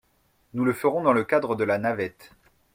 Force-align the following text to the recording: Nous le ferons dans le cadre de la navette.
Nous 0.55 0.65
le 0.65 0.73
ferons 0.73 1.03
dans 1.03 1.13
le 1.13 1.23
cadre 1.23 1.55
de 1.55 1.63
la 1.63 1.77
navette. 1.77 2.31